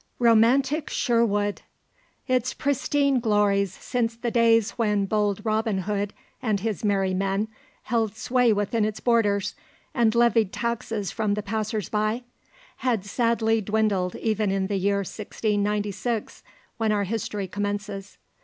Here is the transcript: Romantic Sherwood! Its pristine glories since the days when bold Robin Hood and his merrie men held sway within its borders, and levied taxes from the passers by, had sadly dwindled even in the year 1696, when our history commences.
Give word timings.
Romantic 0.17 0.89
Sherwood! 0.89 1.61
Its 2.27 2.55
pristine 2.55 3.19
glories 3.19 3.71
since 3.71 4.15
the 4.15 4.31
days 4.31 4.71
when 4.71 5.05
bold 5.05 5.41
Robin 5.45 5.77
Hood 5.81 6.11
and 6.41 6.59
his 6.59 6.83
merrie 6.83 7.13
men 7.13 7.47
held 7.83 8.15
sway 8.17 8.51
within 8.51 8.83
its 8.83 8.99
borders, 8.99 9.53
and 9.93 10.15
levied 10.15 10.51
taxes 10.51 11.11
from 11.11 11.35
the 11.35 11.43
passers 11.43 11.87
by, 11.89 12.23
had 12.77 13.05
sadly 13.05 13.61
dwindled 13.61 14.15
even 14.15 14.49
in 14.49 14.65
the 14.65 14.77
year 14.79 15.03
1696, 15.05 16.41
when 16.77 16.91
our 16.91 17.03
history 17.03 17.47
commences. 17.47 18.17